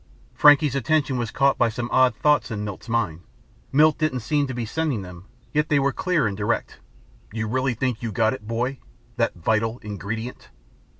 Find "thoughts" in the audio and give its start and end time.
2.15-2.49